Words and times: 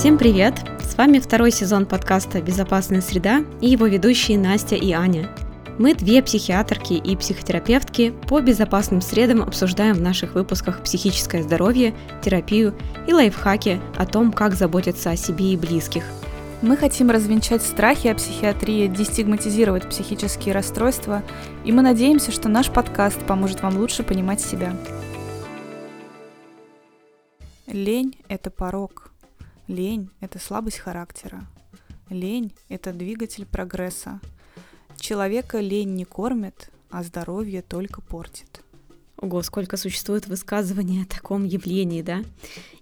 Всем 0.00 0.16
привет! 0.16 0.54
С 0.80 0.96
вами 0.96 1.18
второй 1.18 1.50
сезон 1.50 1.84
подкаста 1.84 2.40
«Безопасная 2.40 3.02
среда» 3.02 3.44
и 3.60 3.68
его 3.68 3.86
ведущие 3.86 4.38
Настя 4.38 4.74
и 4.74 4.92
Аня. 4.92 5.28
Мы 5.78 5.94
две 5.94 6.22
психиатрки 6.22 6.94
и 6.94 7.14
психотерапевтки 7.16 8.14
по 8.26 8.40
безопасным 8.40 9.02
средам 9.02 9.42
обсуждаем 9.42 9.96
в 9.96 10.00
наших 10.00 10.36
выпусках 10.36 10.82
психическое 10.82 11.42
здоровье, 11.42 11.94
терапию 12.22 12.74
и 13.06 13.12
лайфхаки 13.12 13.78
о 13.98 14.06
том, 14.06 14.32
как 14.32 14.54
заботиться 14.54 15.10
о 15.10 15.16
себе 15.16 15.52
и 15.52 15.56
близких. 15.58 16.04
Мы 16.62 16.78
хотим 16.78 17.10
развенчать 17.10 17.60
страхи 17.60 18.08
о 18.08 18.14
психиатрии, 18.14 18.86
дестигматизировать 18.86 19.86
психические 19.86 20.54
расстройства, 20.54 21.22
и 21.66 21.72
мы 21.72 21.82
надеемся, 21.82 22.32
что 22.32 22.48
наш 22.48 22.70
подкаст 22.70 23.20
поможет 23.26 23.60
вам 23.60 23.76
лучше 23.76 24.02
понимать 24.02 24.40
себя. 24.40 24.74
Лень– 27.66 28.16
это 28.28 28.50
порог. 28.50 29.09
Лень– 29.70 30.10
это 30.20 30.40
слабость 30.40 30.78
характера. 30.78 31.46
Лень– 32.08 32.52
это 32.68 32.92
двигатель 32.92 33.46
прогресса. 33.46 34.20
Человека 34.96 35.60
лень 35.60 35.94
не 35.94 36.04
кормит, 36.04 36.70
а 36.90 37.04
здоровье 37.04 37.62
только 37.62 38.00
портит. 38.00 38.62
Ого, 39.16 39.42
сколько 39.42 39.76
существует 39.76 40.26
высказываний 40.26 41.02
о 41.02 41.06
таком 41.06 41.44
явлении, 41.44 42.02
да? 42.02 42.24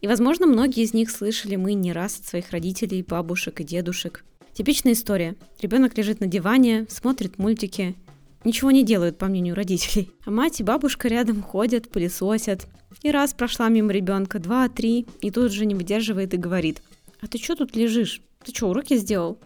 И, 0.00 0.08
возможно, 0.08 0.46
многие 0.46 0.82
из 0.82 0.94
них 0.94 1.10
слышали 1.10 1.56
мы 1.56 1.74
не 1.74 1.92
раз 1.92 2.20
от 2.20 2.24
своих 2.24 2.52
родителей, 2.52 3.02
бабушек 3.02 3.60
и 3.60 3.64
дедушек. 3.64 4.24
Типичная 4.54 4.94
история. 4.94 5.36
Ребенок 5.60 5.94
лежит 5.98 6.20
на 6.20 6.26
диване, 6.26 6.86
смотрит 6.88 7.36
мультики, 7.36 7.96
ничего 8.44 8.70
не 8.70 8.84
делают, 8.84 9.18
по 9.18 9.26
мнению 9.26 9.54
родителей. 9.54 10.10
А 10.24 10.30
мать 10.30 10.60
и 10.60 10.64
бабушка 10.64 11.08
рядом 11.08 11.42
ходят, 11.42 11.90
пылесосят. 11.90 12.66
И 13.02 13.10
раз 13.10 13.34
прошла 13.34 13.68
мимо 13.68 13.92
ребенка, 13.92 14.38
два, 14.38 14.68
три, 14.68 15.06
и 15.20 15.30
тут 15.30 15.52
же 15.52 15.66
не 15.66 15.74
выдерживает 15.74 16.34
и 16.34 16.38
говорит. 16.38 16.82
А 17.20 17.26
ты 17.26 17.38
что 17.38 17.56
тут 17.56 17.76
лежишь? 17.76 18.22
Ты 18.44 18.54
что, 18.54 18.68
уроки 18.68 18.96
сделал? 18.96 19.38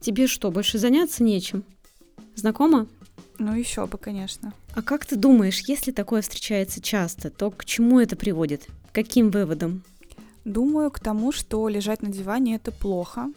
Тебе 0.00 0.26
что, 0.26 0.50
больше 0.50 0.78
заняться 0.78 1.22
нечем? 1.22 1.64
Знакомо? 2.34 2.86
Ну, 3.38 3.54
еще 3.54 3.86
бы, 3.86 3.98
конечно. 3.98 4.52
А 4.74 4.82
как 4.82 5.06
ты 5.06 5.16
думаешь, 5.16 5.62
если 5.66 5.92
такое 5.92 6.22
встречается 6.22 6.80
часто, 6.80 7.30
то 7.30 7.50
к 7.50 7.64
чему 7.64 8.00
это 8.00 8.16
приводит? 8.16 8.66
К 8.90 8.94
каким 8.94 9.30
выводам? 9.30 9.84
Думаю, 10.44 10.90
к 10.90 10.98
тому, 10.98 11.30
что 11.30 11.68
лежать 11.68 12.02
на 12.02 12.10
диване 12.10 12.56
это 12.56 12.72
плохо. 12.72 13.32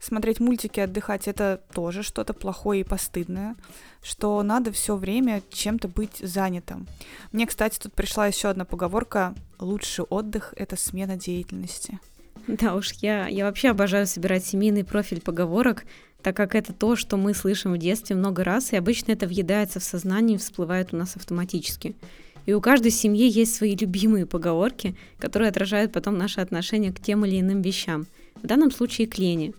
Смотреть 0.00 0.40
мультики, 0.40 0.80
отдыхать 0.80 1.26
это 1.26 1.62
тоже 1.72 2.02
что-то 2.02 2.32
плохое 2.32 2.82
и 2.82 2.84
постыдное, 2.84 3.56
что 4.02 4.42
надо 4.42 4.70
все 4.70 4.96
время 4.96 5.42
чем-то 5.50 5.88
быть 5.88 6.18
занятым. 6.18 6.86
Мне, 7.32 7.46
кстати, 7.46 7.78
тут 7.78 7.94
пришла 7.94 8.26
еще 8.26 8.48
одна 8.48 8.64
поговорка: 8.64 9.34
лучший 9.58 10.04
отдых 10.04 10.54
это 10.56 10.76
смена 10.76 11.16
деятельности. 11.16 11.98
Да 12.46 12.74
уж, 12.74 12.92
я, 13.00 13.26
я 13.26 13.44
вообще 13.44 13.70
обожаю 13.70 14.06
собирать 14.06 14.44
семейный 14.44 14.84
профиль 14.84 15.20
поговорок, 15.20 15.84
так 16.22 16.36
как 16.36 16.54
это 16.54 16.72
то, 16.72 16.94
что 16.94 17.16
мы 17.16 17.34
слышим 17.34 17.72
в 17.72 17.78
детстве 17.78 18.14
много 18.14 18.44
раз, 18.44 18.72
и 18.72 18.76
обычно 18.76 19.12
это 19.12 19.26
въедается 19.26 19.80
в 19.80 19.84
сознание 19.84 20.36
и 20.36 20.38
всплывает 20.38 20.92
у 20.92 20.96
нас 20.96 21.16
автоматически. 21.16 21.96
И 22.44 22.52
у 22.52 22.60
каждой 22.60 22.92
семьи 22.92 23.28
есть 23.28 23.56
свои 23.56 23.74
любимые 23.74 24.26
поговорки, 24.26 24.96
которые 25.18 25.48
отражают 25.48 25.92
потом 25.92 26.16
наше 26.16 26.40
отношение 26.40 26.92
к 26.92 27.00
тем 27.00 27.24
или 27.24 27.40
иным 27.40 27.62
вещам. 27.62 28.06
В 28.36 28.46
данном 28.46 28.70
случае 28.70 29.08
к 29.08 29.18
лени. 29.18 29.52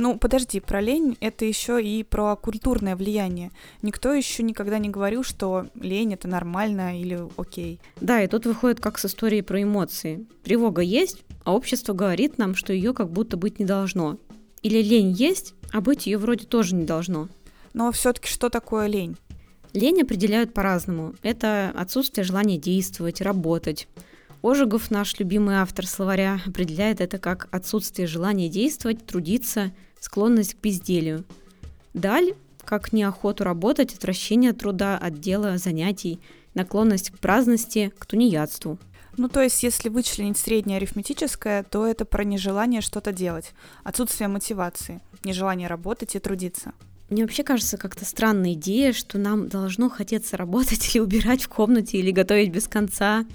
Ну, 0.00 0.16
подожди, 0.16 0.60
про 0.60 0.80
лень 0.80 1.18
это 1.20 1.44
еще 1.44 1.78
и 1.84 2.02
про 2.04 2.34
культурное 2.34 2.96
влияние. 2.96 3.50
Никто 3.82 4.14
еще 4.14 4.42
никогда 4.42 4.78
не 4.78 4.88
говорил, 4.88 5.22
что 5.22 5.66
лень 5.74 6.14
это 6.14 6.26
нормально 6.26 6.98
или 6.98 7.22
окей. 7.36 7.80
Да, 8.00 8.22
и 8.22 8.26
тут 8.26 8.46
выходит 8.46 8.80
как 8.80 8.98
с 8.98 9.04
историей 9.04 9.42
про 9.42 9.62
эмоции. 9.62 10.26
Тревога 10.42 10.80
есть, 10.80 11.22
а 11.44 11.54
общество 11.54 11.92
говорит 11.92 12.38
нам, 12.38 12.54
что 12.54 12.72
ее 12.72 12.94
как 12.94 13.12
будто 13.12 13.36
быть 13.36 13.58
не 13.58 13.66
должно. 13.66 14.16
Или 14.62 14.80
лень 14.80 15.12
есть, 15.12 15.52
а 15.70 15.82
быть 15.82 16.06
ее 16.06 16.16
вроде 16.16 16.46
тоже 16.46 16.76
не 16.76 16.86
должно. 16.86 17.28
Но 17.74 17.92
все-таки 17.92 18.26
что 18.26 18.48
такое 18.48 18.86
лень? 18.86 19.18
Лень 19.74 20.00
определяют 20.00 20.54
по-разному. 20.54 21.14
Это 21.22 21.74
отсутствие 21.76 22.24
желания 22.24 22.56
действовать, 22.56 23.20
работать. 23.20 23.86
Ожегов, 24.42 24.90
наш 24.90 25.18
любимый 25.18 25.56
автор 25.56 25.86
словаря, 25.86 26.40
определяет 26.46 27.02
это 27.02 27.18
как 27.18 27.48
отсутствие 27.50 28.08
желания 28.08 28.48
действовать, 28.48 29.04
трудиться, 29.04 29.72
склонность 30.00 30.54
к 30.54 30.60
безделию. 30.60 31.24
Даль, 31.94 32.34
как 32.64 32.92
неохоту 32.92 33.44
работать, 33.44 33.94
отвращение 33.94 34.50
от 34.50 34.58
труда, 34.58 34.98
от 34.98 35.20
дела, 35.20 35.58
занятий, 35.58 36.20
наклонность 36.54 37.10
к 37.10 37.18
праздности, 37.18 37.92
к 37.98 38.06
тунеядству. 38.06 38.78
Ну, 39.16 39.28
то 39.28 39.42
есть, 39.42 39.62
если 39.62 39.88
вычленить 39.88 40.38
среднее 40.38 40.78
арифметическое, 40.78 41.62
то 41.64 41.86
это 41.86 42.04
про 42.04 42.24
нежелание 42.24 42.80
что-то 42.80 43.12
делать, 43.12 43.52
отсутствие 43.84 44.28
мотивации, 44.28 45.00
нежелание 45.24 45.68
работать 45.68 46.14
и 46.14 46.18
трудиться. 46.18 46.72
Мне 47.10 47.22
вообще 47.22 47.42
кажется 47.42 47.76
как-то 47.76 48.04
странная 48.04 48.52
идея, 48.52 48.92
что 48.92 49.18
нам 49.18 49.48
должно 49.48 49.90
хотеться 49.90 50.36
работать 50.36 50.94
или 50.94 51.02
убирать 51.02 51.42
в 51.42 51.48
комнате, 51.48 51.98
или 51.98 52.12
готовить 52.12 52.52
без 52.52 52.68
конца, 52.68 53.26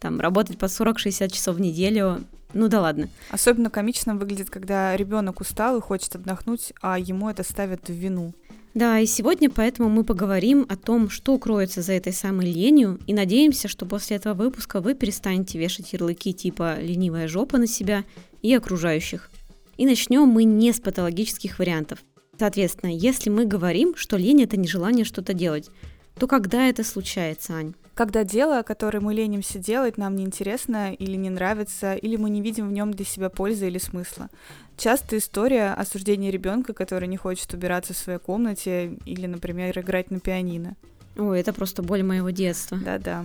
там, 0.00 0.20
работать 0.20 0.58
по 0.58 0.64
40-60 0.64 1.30
часов 1.30 1.56
в 1.56 1.60
неделю. 1.60 2.24
Ну 2.52 2.68
да 2.68 2.80
ладно. 2.80 3.08
Особенно 3.30 3.70
комично 3.70 4.14
выглядит, 4.14 4.50
когда 4.50 4.96
ребенок 4.96 5.40
устал 5.40 5.78
и 5.78 5.80
хочет 5.80 6.16
отдохнуть, 6.16 6.72
а 6.82 6.98
ему 6.98 7.28
это 7.28 7.42
ставят 7.42 7.88
в 7.88 7.92
вину. 7.92 8.32
Да, 8.72 9.00
и 9.00 9.06
сегодня 9.06 9.50
поэтому 9.50 9.88
мы 9.88 10.04
поговорим 10.04 10.64
о 10.68 10.76
том, 10.76 11.10
что 11.10 11.38
кроется 11.38 11.82
за 11.82 11.92
этой 11.92 12.12
самой 12.12 12.52
ленью, 12.52 13.00
и 13.06 13.12
надеемся, 13.12 13.66
что 13.66 13.84
после 13.84 14.16
этого 14.16 14.34
выпуска 14.34 14.80
вы 14.80 14.94
перестанете 14.94 15.58
вешать 15.58 15.92
ярлыки 15.92 16.32
типа 16.32 16.78
«ленивая 16.80 17.26
жопа» 17.26 17.58
на 17.58 17.66
себя 17.66 18.04
и 18.42 18.54
окружающих. 18.54 19.30
И 19.76 19.86
начнем 19.86 20.28
мы 20.28 20.44
не 20.44 20.72
с 20.72 20.80
патологических 20.80 21.58
вариантов. 21.58 21.98
Соответственно, 22.38 22.90
если 22.90 23.28
мы 23.28 23.44
говорим, 23.44 23.96
что 23.96 24.16
лень– 24.16 24.42
это 24.44 24.56
нежелание 24.56 25.04
что-то 25.04 25.34
делать, 25.34 25.68
то 26.16 26.26
когда 26.28 26.68
это 26.68 26.84
случается, 26.84 27.54
Ань? 27.54 27.74
Когда 28.00 28.24
дело, 28.24 28.62
которое 28.62 29.00
мы 29.00 29.12
ленимся 29.12 29.58
делать, 29.58 29.98
нам 29.98 30.16
неинтересно 30.16 30.94
или 30.94 31.16
не 31.16 31.28
нравится, 31.28 31.92
или 31.92 32.16
мы 32.16 32.30
не 32.30 32.40
видим 32.40 32.66
в 32.66 32.72
нем 32.72 32.92
для 32.92 33.04
себя 33.04 33.28
пользы 33.28 33.66
или 33.66 33.76
смысла. 33.76 34.30
Часто 34.78 35.18
история 35.18 35.74
осуждения 35.74 36.30
ребенка, 36.30 36.72
который 36.72 37.08
не 37.08 37.18
хочет 37.18 37.52
убираться 37.52 37.92
в 37.92 37.98
своей 37.98 38.18
комнате 38.18 38.96
или, 39.04 39.26
например, 39.26 39.78
играть 39.78 40.10
на 40.10 40.18
пианино. 40.18 40.76
Ой, 41.16 41.40
это 41.40 41.52
просто 41.52 41.82
боль 41.82 42.02
моего 42.02 42.30
детства. 42.30 42.78
Да-да. 42.78 43.24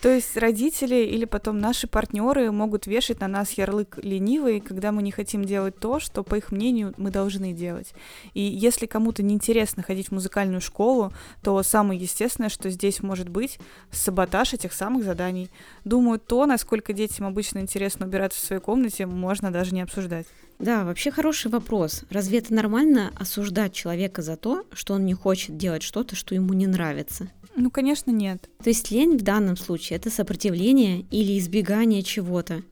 То 0.00 0.08
есть 0.08 0.36
родители 0.38 0.96
или 0.96 1.26
потом 1.26 1.58
наши 1.58 1.86
партнеры 1.86 2.50
могут 2.50 2.86
вешать 2.86 3.20
на 3.20 3.28
нас 3.28 3.52
ярлык 3.52 3.98
ленивый, 4.02 4.60
когда 4.60 4.92
мы 4.92 5.02
не 5.02 5.10
хотим 5.10 5.44
делать 5.44 5.78
то, 5.78 6.00
что, 6.00 6.22
по 6.22 6.36
их 6.36 6.52
мнению, 6.52 6.94
мы 6.96 7.10
должны 7.10 7.52
делать. 7.52 7.92
И 8.32 8.40
если 8.40 8.86
кому-то 8.86 9.22
неинтересно 9.22 9.82
ходить 9.82 10.08
в 10.08 10.12
музыкальную 10.12 10.62
школу, 10.62 11.12
то 11.42 11.62
самое 11.62 12.00
естественное, 12.00 12.48
что 12.48 12.70
здесь 12.70 13.02
может 13.02 13.28
быть, 13.28 13.58
саботаж 13.90 14.54
этих 14.54 14.72
самых 14.72 15.04
заданий. 15.04 15.50
Думаю, 15.84 16.18
то, 16.18 16.46
насколько 16.46 16.94
детям 16.94 17.26
обычно 17.26 17.58
интересно 17.58 18.06
убираться 18.06 18.40
в 18.40 18.44
своей 18.44 18.62
комнате, 18.62 19.04
можно 19.04 19.50
даже 19.50 19.74
не 19.74 19.82
обсуждать. 19.82 20.26
Да, 20.60 20.84
вообще 20.84 21.10
хороший 21.10 21.50
вопрос. 21.50 22.04
Разве 22.10 22.38
это 22.38 22.52
нормально 22.52 23.12
осуждать 23.16 23.72
человека 23.72 24.20
за 24.20 24.36
то, 24.36 24.64
что 24.74 24.92
он 24.92 25.06
не 25.06 25.14
хочет 25.14 25.56
делать 25.56 25.82
что-то, 25.82 26.14
что 26.14 26.34
ему 26.34 26.52
не 26.52 26.66
нравится? 26.66 27.28
Ну, 27.56 27.70
конечно, 27.70 28.10
нет. 28.10 28.48
То 28.62 28.68
есть 28.68 28.90
лень 28.90 29.16
в 29.16 29.22
данном 29.22 29.56
случае 29.56 29.96
это 29.96 30.10
сопротивление 30.10 31.06
или 31.10 31.38
избегание 31.38 32.02
чего-то. 32.02 32.62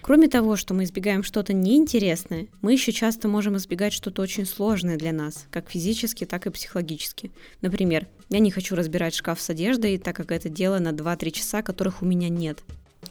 Кроме 0.00 0.28
того, 0.28 0.56
что 0.56 0.72
мы 0.72 0.84
избегаем 0.84 1.22
что-то 1.22 1.52
неинтересное, 1.52 2.46
мы 2.62 2.72
еще 2.72 2.92
часто 2.92 3.28
можем 3.28 3.56
избегать 3.56 3.92
что-то 3.92 4.22
очень 4.22 4.46
сложное 4.46 4.96
для 4.96 5.12
нас, 5.12 5.46
как 5.50 5.68
физически, 5.68 6.24
так 6.24 6.46
и 6.46 6.50
психологически. 6.50 7.32
Например, 7.60 8.06
я 8.30 8.38
не 8.38 8.50
хочу 8.50 8.76
разбирать 8.76 9.14
шкаф 9.14 9.40
с 9.40 9.50
одеждой, 9.50 9.98
так 9.98 10.16
как 10.16 10.30
это 10.30 10.48
дело 10.48 10.78
на 10.78 10.90
2-3 10.90 11.30
часа, 11.32 11.62
которых 11.62 12.02
у 12.02 12.06
меня 12.06 12.28
нет. 12.28 12.62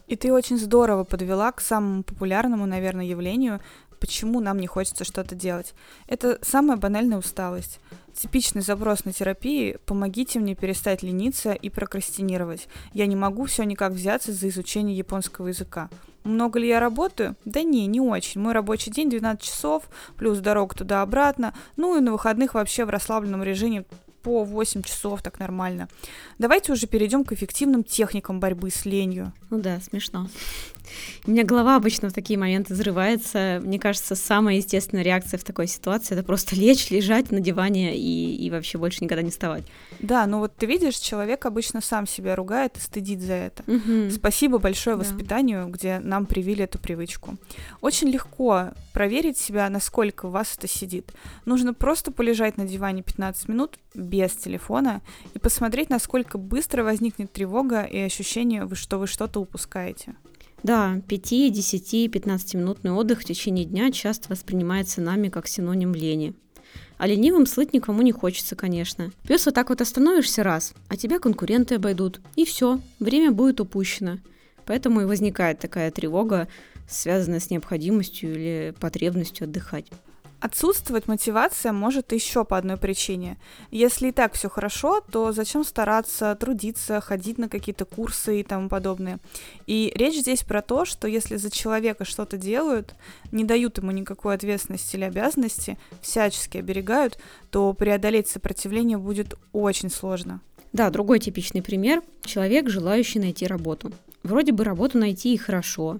И 0.07 0.15
ты 0.15 0.31
очень 0.31 0.57
здорово 0.57 1.03
подвела 1.03 1.51
к 1.51 1.61
самому 1.61 2.03
популярному, 2.03 2.65
наверное, 2.65 3.05
явлению, 3.05 3.59
почему 4.05 4.39
нам 4.39 4.59
не 4.59 4.67
хочется 4.67 5.03
что-то 5.03 5.33
делать. 5.33 5.73
Это 6.05 6.37
самая 6.43 6.77
банальная 6.77 7.17
усталость. 7.17 7.79
Типичный 8.13 8.61
запрос 8.61 9.03
на 9.03 9.11
терапии 9.11 9.79
«помогите 9.87 10.37
мне 10.37 10.53
перестать 10.53 11.01
лениться 11.01 11.53
и 11.53 11.71
прокрастинировать. 11.71 12.67
Я 12.93 13.07
не 13.07 13.15
могу 13.15 13.45
все 13.45 13.63
никак 13.63 13.93
взяться 13.93 14.31
за 14.31 14.47
изучение 14.49 14.95
японского 14.95 15.47
языка». 15.47 15.89
Много 16.23 16.59
ли 16.59 16.67
я 16.67 16.79
работаю? 16.79 17.35
Да 17.45 17.63
не, 17.63 17.87
не 17.87 17.99
очень. 17.99 18.41
Мой 18.41 18.53
рабочий 18.53 18.91
день 18.91 19.09
12 19.09 19.41
часов, 19.41 19.89
плюс 20.17 20.39
дорога 20.39 20.75
туда-обратно. 20.75 21.55
Ну 21.77 21.97
и 21.97 22.01
на 22.01 22.11
выходных 22.11 22.53
вообще 22.53 22.85
в 22.85 22.89
расслабленном 22.89 23.43
режиме 23.43 23.85
по 24.23 24.43
8 24.43 24.81
часов, 24.81 25.21
так 25.21 25.39
нормально. 25.39 25.87
Давайте 26.39 26.71
уже 26.71 26.87
перейдем 26.87 27.23
к 27.25 27.31
эффективным 27.31 27.83
техникам 27.83 28.39
борьбы 28.39 28.71
с 28.71 28.85
ленью. 28.85 29.33
Ну 29.51 29.59
да, 29.59 29.79
смешно. 29.79 30.27
У 31.25 31.31
меня 31.31 31.43
голова 31.43 31.75
обычно 31.75 32.09
в 32.09 32.13
такие 32.13 32.37
моменты 32.39 32.73
взрывается. 32.73 33.59
Мне 33.63 33.79
кажется, 33.79 34.15
самая 34.15 34.57
естественная 34.57 35.03
реакция 35.03 35.37
в 35.37 35.43
такой 35.43 35.67
ситуации— 35.67 36.13
это 36.17 36.23
просто 36.23 36.55
лечь, 36.55 36.89
лежать 36.89 37.31
на 37.31 37.39
диване 37.39 37.97
и, 37.97 38.35
и 38.35 38.49
вообще 38.51 38.77
больше 38.77 39.03
никогда 39.03 39.21
не 39.21 39.31
вставать. 39.31 39.63
Да, 39.99 40.25
ну 40.25 40.39
вот 40.39 40.55
ты 40.55 40.65
видишь, 40.65 40.95
человек 40.97 41.45
обычно 41.45 41.81
сам 41.81 42.07
себя 42.07 42.35
ругает 42.35 42.77
и 42.77 42.79
стыдит 42.79 43.21
за 43.21 43.33
это. 43.33 43.63
Мгм. 43.67 44.09
Спасибо 44.11 44.57
большое 44.57 44.95
Да. 44.95 45.03
воспитанию, 45.03 45.67
где 45.67 45.99
нам 45.99 46.25
привили 46.25 46.63
эту 46.63 46.79
привычку. 46.79 47.35
Очень 47.81 48.09
легко 48.09 48.71
проверить 48.93 49.37
себя, 49.37 49.69
насколько 49.69 50.27
у 50.27 50.29
вас 50.29 50.55
это 50.57 50.67
сидит. 50.67 51.11
Нужно 51.45 51.73
просто 51.73 52.11
полежать 52.11 52.57
на 52.57 52.65
диване 52.65 53.03
15 53.03 53.47
минут 53.49 53.77
без 53.93 54.31
телефона 54.33 55.01
и 55.33 55.39
посмотреть, 55.39 55.89
насколько 55.89 56.37
быстро 56.37 56.83
возникнет 56.83 57.31
тревога 57.31 57.83
и 57.83 57.97
ощущение, 57.99 58.67
что 58.73 58.97
вы 58.97 59.07
что-то 59.07 59.39
упускаете. 59.39 60.15
Да, 60.65 60.99
5, 61.07 61.21
10, 61.53 61.93
15-минутный 62.07 62.91
отдых 62.91 63.21
в 63.21 63.23
течение 63.23 63.65
дня 63.65 63.91
часто 63.91 64.29
воспринимается 64.29 64.99
нами 64.99 65.29
как 65.29 65.47
синоним 65.47 65.93
лени. 65.93 66.33
А 66.97 67.05
ленивым 67.05 67.45
слыть 67.45 67.71
никому 67.71 68.01
не 68.01 68.11
хочется, 68.11 68.55
конечно. 68.55 69.11
Плюс 69.25 69.45
вот 69.45 69.53
так 69.53 69.69
вот 69.69 69.81
остановишься 69.81 70.41
раз, 70.41 70.73
а 70.87 70.97
тебя 70.97 71.19
конкуренты 71.19 71.75
обойдут. 71.75 72.19
И 72.35 72.45
все, 72.45 72.79
время 72.99 73.31
будет 73.31 73.61
упущено. 73.61 74.17
Поэтому 74.65 75.01
и 75.01 75.05
возникает 75.05 75.59
такая 75.59 75.91
тревога, 75.91 76.47
связанная 76.89 77.39
с 77.39 77.51
необходимостью 77.51 78.31
или 78.31 78.73
потребностью 78.79 79.45
отдыхать. 79.45 79.85
Отсутствовать 80.39 81.07
мотивация 81.07 81.71
может 81.71 82.11
еще 82.11 82.45
по 82.45 82.57
одной 82.57 82.77
причине. 82.77 83.37
Если 83.71 84.09
и 84.09 84.11
так 84.11 84.33
все 84.33 84.49
хорошо, 84.49 85.01
то 85.11 85.31
зачем 85.31 85.63
стараться, 85.63 86.35
трудиться, 86.35 87.01
ходить 87.01 87.37
на 87.37 87.49
какие-то 87.49 87.85
курсы 87.85 88.41
и 88.41 88.43
тому 88.43 88.69
подобное. 88.69 89.19
И 89.65 89.91
речь 89.95 90.19
здесь 90.19 90.43
про 90.43 90.61
то, 90.61 90.85
что 90.85 91.07
если 91.07 91.37
за 91.37 91.49
человека 91.49 92.05
что-то 92.05 92.37
делают, 92.37 92.95
не 93.31 93.43
дают 93.43 93.77
ему 93.77 93.91
никакой 93.91 94.35
ответственности 94.35 94.97
или 94.97 95.05
обязанности, 95.05 95.77
всячески 96.01 96.57
оберегают, 96.57 97.17
то 97.49 97.73
преодолеть 97.73 98.27
сопротивление 98.27 98.97
будет 98.97 99.35
очень 99.53 99.89
сложно. 99.89 100.41
Да, 100.73 100.89
другой 100.89 101.19
типичный 101.19 101.61
пример– 101.61 102.03
человек, 102.23 102.69
желающий 102.69 103.19
найти 103.19 103.47
работу. 103.47 103.93
Вроде 104.23 104.51
бы 104.51 104.63
работу 104.63 104.97
найти 104.97 105.33
и 105.33 105.37
хорошо, 105.37 105.99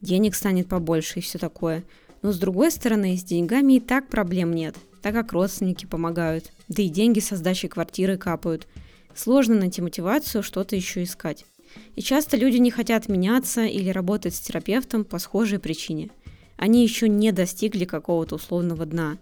денег 0.00 0.34
станет 0.34 0.68
побольше 0.68 1.20
и 1.20 1.22
все 1.22 1.38
такое. 1.38 1.84
Но 2.26 2.32
с 2.32 2.38
другой 2.38 2.72
стороны, 2.72 3.16
с 3.16 3.22
деньгами 3.22 3.74
и 3.74 3.80
так 3.80 4.08
проблем 4.08 4.52
нет, 4.52 4.74
так 5.00 5.14
как 5.14 5.32
родственники 5.32 5.86
помогают, 5.86 6.50
да 6.66 6.82
и 6.82 6.88
деньги 6.88 7.20
со 7.20 7.36
сдачей 7.36 7.68
квартиры 7.68 8.16
капают. 8.18 8.66
Сложно 9.14 9.54
найти 9.54 9.80
мотивацию 9.80 10.42
что-то 10.42 10.74
еще 10.74 11.04
искать. 11.04 11.46
И 11.94 12.02
часто 12.02 12.36
люди 12.36 12.56
не 12.56 12.72
хотят 12.72 13.08
меняться 13.08 13.64
или 13.64 13.90
работать 13.90 14.34
с 14.34 14.40
терапевтом 14.40 15.04
по 15.04 15.20
схожей 15.20 15.60
причине. 15.60 16.10
Они 16.56 16.82
еще 16.82 17.08
не 17.08 17.30
достигли 17.30 17.84
какого-то 17.84 18.34
условного 18.34 18.84
дна. 18.86 19.18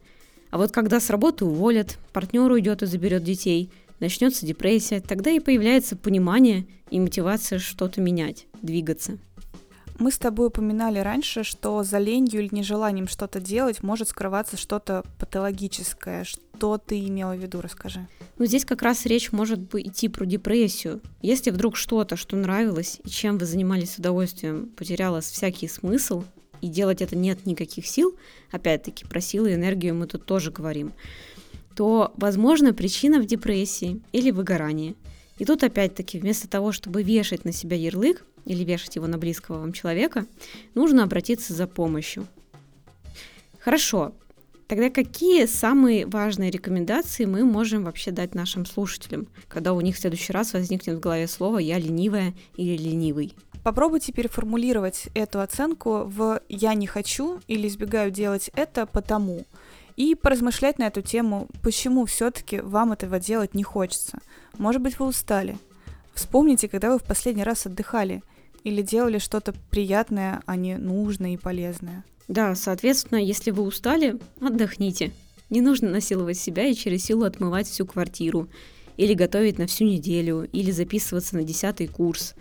А 0.50 0.56
вот 0.56 0.72
когда 0.72 0.98
с 0.98 1.10
работы 1.10 1.44
уволят, 1.44 1.98
партнер 2.14 2.50
уйдет 2.50 2.82
и 2.82 2.86
заберет 2.86 3.22
детей, 3.22 3.70
начнется 4.00 4.46
депрессия, 4.46 5.02
тогда 5.02 5.30
и 5.30 5.40
появляется 5.40 5.94
понимание 5.94 6.64
и 6.88 6.98
мотивация 6.98 7.58
что-то 7.58 8.00
менять, 8.00 8.46
двигаться. 8.62 9.18
Мы 9.98 10.10
с 10.10 10.18
тобой 10.18 10.48
упоминали 10.48 10.98
раньше, 10.98 11.44
что 11.44 11.84
за 11.84 11.98
ленью 11.98 12.40
или 12.40 12.48
нежеланием 12.52 13.06
что-то 13.06 13.40
делать 13.40 13.82
может 13.82 14.08
скрываться 14.08 14.56
что-то 14.56 15.04
патологическое. 15.18 16.24
Что 16.24 16.78
ты 16.78 17.06
имела 17.06 17.34
в 17.34 17.38
виду, 17.38 17.60
расскажи. 17.60 18.06
Но 18.38 18.46
здесь 18.46 18.64
как 18.64 18.82
раз 18.82 19.06
речь 19.06 19.30
может 19.30 19.72
идти 19.74 20.08
про 20.08 20.26
депрессию. 20.26 21.00
Если 21.22 21.50
вдруг 21.50 21.76
что-то, 21.76 22.16
что 22.16 22.36
нравилось 22.36 23.00
и 23.04 23.08
чем 23.08 23.38
вы 23.38 23.46
занимались 23.46 23.92
с 23.92 23.98
удовольствием, 23.98 24.70
потеряло 24.76 25.20
всякий 25.20 25.68
смысл, 25.68 26.24
и 26.60 26.68
делать 26.68 27.02
это 27.02 27.14
нет 27.14 27.46
никаких 27.46 27.86
сил, 27.86 28.16
опять-таки 28.50 29.04
про 29.04 29.20
силы 29.20 29.50
и 29.50 29.54
энергию 29.54 29.94
мы 29.94 30.06
тут 30.06 30.24
тоже 30.24 30.50
говорим, 30.50 30.92
то, 31.76 32.12
возможно, 32.16 32.72
причина 32.72 33.20
в 33.20 33.26
депрессии 33.26 34.00
или 34.12 34.30
выгорании. 34.30 34.96
И 35.38 35.44
тут 35.44 35.62
опять-таки 35.62 36.18
вместо 36.18 36.48
того, 36.48 36.72
чтобы 36.72 37.02
вешать 37.02 37.44
на 37.44 37.52
себя 37.52 37.76
ярлык 37.76 38.24
или 38.44 38.64
вешать 38.64 38.96
его 38.96 39.06
на 39.06 39.18
близкого 39.18 39.58
вам 39.58 39.72
человека, 39.72 40.26
нужно 40.74 41.02
обратиться 41.02 41.54
за 41.54 41.66
помощью. 41.66 42.26
Хорошо, 43.58 44.12
Тогда 44.66 44.88
какие 44.88 45.44
самые 45.44 46.06
важные 46.06 46.50
рекомендации 46.50 47.26
мы 47.26 47.44
можем 47.44 47.84
вообще 47.84 48.10
дать 48.10 48.34
нашим 48.34 48.64
слушателям, 48.64 49.26
когда 49.46 49.74
у 49.74 49.80
них 49.82 49.94
в 49.94 50.00
следующий 50.00 50.32
раз 50.32 50.54
возникнет 50.54 50.96
в 50.96 51.00
голове 51.00 51.28
слово 51.28 51.58
«я 51.58 51.78
ленивая» 51.78 52.32
или 52.56 52.76
«ленивый»? 52.76 53.34
Попробуйте 53.62 54.12
переформулировать 54.12 55.08
эту 55.14 55.40
оценку 55.40 56.04
в 56.04 56.40
«я 56.48 56.74
не 56.74 56.86
хочу» 56.86 57.40
или 57.46 57.68
«избегаю 57.68 58.10
делать 58.10 58.50
это 58.54 58.86
потому». 58.86 59.44
И 59.96 60.14
поразмышлять 60.14 60.78
на 60.78 60.86
эту 60.86 61.02
тему, 61.02 61.48
почему 61.62 62.04
все-таки 62.06 62.60
вам 62.60 62.92
этого 62.92 63.20
делать 63.20 63.54
не 63.54 63.62
хочется. 63.62 64.18
Может 64.58 64.82
быть, 64.82 64.98
вы 64.98 65.06
устали. 65.06 65.56
Вспомните, 66.14 66.68
когда 66.68 66.90
вы 66.90 66.98
в 66.98 67.04
последний 67.04 67.44
раз 67.44 67.66
отдыхали 67.66 68.22
или 68.64 68.82
делали 68.82 69.18
что-то 69.18 69.54
приятное, 69.70 70.42
а 70.46 70.56
не 70.56 70.76
нужное 70.76 71.34
и 71.34 71.36
полезное. 71.36 72.04
Да, 72.26 72.54
соответственно, 72.54 73.18
если 73.18 73.50
вы 73.50 73.62
устали, 73.62 74.18
отдохните. 74.40 75.12
Не 75.50 75.60
нужно 75.60 75.90
насиловать 75.90 76.38
себя 76.38 76.66
и 76.66 76.74
через 76.74 77.04
силу 77.04 77.24
отмывать 77.24 77.68
всю 77.68 77.86
квартиру, 77.86 78.48
или 78.96 79.12
готовить 79.12 79.58
на 79.58 79.66
всю 79.66 79.84
неделю, 79.84 80.48
или 80.52 80.70
записываться 80.70 81.36
на 81.36 81.44
десятый 81.44 81.86
курс. 81.86 82.34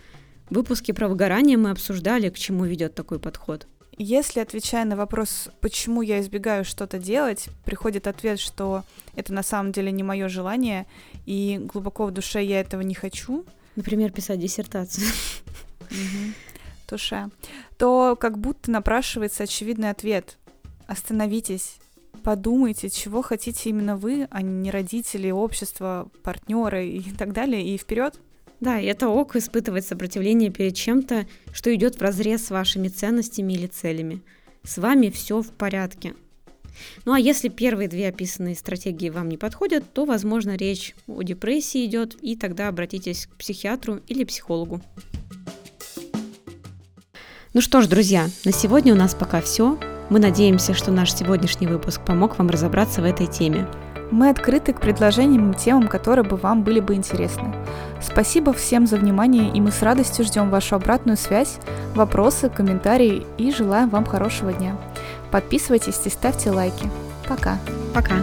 В 0.48 0.54
выпуске 0.54 0.94
про 0.94 1.08
выгорание 1.08 1.58
мы 1.58 1.70
обсуждали, 1.70 2.30
к 2.30 2.38
чему 2.38 2.64
ведет 2.64 2.94
такой 2.94 3.18
подход. 3.18 3.66
Если, 3.96 4.40
отвечая 4.40 4.84
на 4.84 4.96
вопрос, 4.96 5.50
почему 5.60 6.02
я 6.02 6.20
избегаю 6.20 6.64
что-то 6.64 6.98
делать, 6.98 7.48
приходит 7.64 8.06
ответ, 8.08 8.40
что 8.40 8.82
это 9.14 9.32
на 9.32 9.42
самом 9.42 9.70
деле 9.70 9.92
не 9.92 10.02
мое 10.02 10.28
желание, 10.28 10.86
и 11.26 11.60
глубоко 11.62 12.06
в 12.06 12.10
душе 12.10 12.42
я 12.42 12.60
этого 12.60 12.80
не 12.80 12.94
хочу, 12.94 13.44
Например, 13.76 14.12
писать 14.12 14.38
диссертацию. 14.38 15.06
туше, 16.86 17.30
то 17.78 18.16
как 18.18 18.38
будто 18.38 18.70
напрашивается 18.70 19.44
очевидный 19.44 19.90
ответ. 19.90 20.38
Остановитесь, 20.86 21.76
подумайте, 22.22 22.90
чего 22.90 23.22
хотите 23.22 23.70
именно 23.70 23.96
вы, 23.96 24.28
а 24.30 24.42
не 24.42 24.70
родители, 24.70 25.30
общество, 25.30 26.10
партнеры 26.22 26.86
и 26.88 27.10
так 27.18 27.32
далее, 27.32 27.64
и 27.64 27.78
вперед. 27.78 28.20
Да, 28.60 28.80
и 28.80 28.86
это 28.86 29.08
ок 29.08 29.36
испытывать 29.36 29.84
сопротивление 29.84 30.50
перед 30.50 30.74
чем-то, 30.74 31.26
что 31.52 31.74
идет 31.74 31.96
в 31.96 32.02
разрез 32.02 32.46
с 32.46 32.50
вашими 32.50 32.88
ценностями 32.88 33.52
или 33.52 33.66
целями. 33.66 34.22
С 34.62 34.78
вами 34.78 35.10
все 35.10 35.42
в 35.42 35.50
порядке. 35.50 36.14
Ну 37.04 37.12
а 37.12 37.20
если 37.20 37.48
первые 37.48 37.88
две 37.88 38.08
описанные 38.08 38.54
стратегии 38.54 39.10
вам 39.10 39.28
не 39.28 39.36
подходят, 39.36 39.84
то, 39.92 40.04
возможно, 40.04 40.56
речь 40.56 40.94
о 41.06 41.22
депрессии 41.22 41.84
идет, 41.84 42.16
и 42.22 42.36
тогда 42.36 42.68
обратитесь 42.68 43.26
к 43.26 43.36
психиатру 43.36 44.00
или 44.08 44.24
психологу. 44.24 44.80
Ну 47.54 47.60
что 47.60 47.80
ж, 47.82 47.86
друзья, 47.86 48.26
на 48.44 48.50
сегодня 48.50 48.92
у 48.92 48.96
нас 48.96 49.14
пока 49.14 49.40
все. 49.40 49.78
Мы 50.10 50.18
надеемся, 50.18 50.74
что 50.74 50.90
наш 50.90 51.14
сегодняшний 51.14 51.68
выпуск 51.68 52.00
помог 52.04 52.36
вам 52.36 52.50
разобраться 52.50 53.00
в 53.00 53.04
этой 53.04 53.28
теме. 53.28 53.68
Мы 54.10 54.30
открыты 54.30 54.72
к 54.72 54.80
предложениям 54.80 55.52
и 55.52 55.54
темам, 55.54 55.86
которые 55.86 56.24
бы 56.24 56.36
вам 56.36 56.64
были 56.64 56.80
бы 56.80 56.96
интересны. 56.96 57.54
Спасибо 58.02 58.52
всем 58.52 58.88
за 58.88 58.96
внимание, 58.96 59.52
и 59.52 59.60
мы 59.60 59.70
с 59.70 59.82
радостью 59.82 60.24
ждем 60.24 60.50
вашу 60.50 60.74
обратную 60.74 61.16
связь, 61.16 61.58
вопросы, 61.94 62.48
комментарии 62.48 63.24
и 63.38 63.52
желаем 63.52 63.88
вам 63.88 64.04
хорошего 64.04 64.52
дня. 64.52 64.76
Подписывайтесь 65.30 66.00
и 66.06 66.10
ставьте 66.10 66.50
лайки. 66.50 66.90
Пока. 67.28 67.60
Пока! 67.94 68.16